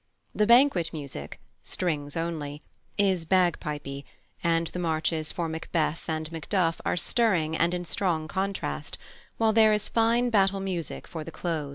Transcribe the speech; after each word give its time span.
The 0.33 0.47
Banquet 0.47 0.91
music 0.93 1.39
(strings 1.61 2.17
only) 2.17 2.63
is 2.97 3.23
bagpipey, 3.23 4.03
and 4.43 4.65
the 4.65 4.79
marches 4.79 5.31
for 5.31 5.47
Macbeth 5.47 6.09
and 6.09 6.31
Macduff 6.31 6.81
are 6.83 6.97
stirring 6.97 7.55
and 7.55 7.71
in 7.71 7.85
strong 7.85 8.27
contrast, 8.27 8.97
while 9.37 9.53
there 9.53 9.73
is 9.73 9.87
fine 9.87 10.31
battle 10.31 10.59
music 10.59 11.05
for 11.07 11.23
the 11.23 11.29
close. 11.29 11.69